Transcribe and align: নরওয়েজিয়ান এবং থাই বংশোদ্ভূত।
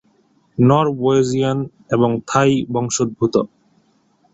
নরওয়েজিয়ান 0.57 1.59
এবং 1.95 2.09
থাই 2.27 2.51
বংশোদ্ভূত। 2.73 3.35